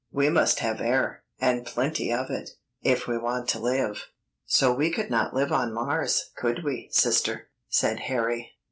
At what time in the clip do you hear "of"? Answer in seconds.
2.11-2.31